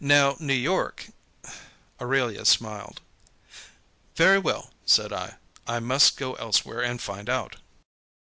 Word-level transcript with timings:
Now, 0.00 0.36
New 0.38 0.52
York" 0.52 1.06
Aurelia 1.98 2.44
smiled. 2.44 3.00
"Very 4.16 4.38
well," 4.38 4.70
said 4.84 5.14
I, 5.14 5.36
"I 5.66 5.80
must 5.80 6.18
go 6.18 6.34
elsewhere 6.34 6.82
and 6.82 7.00
find 7.00 7.30
out." 7.30 7.56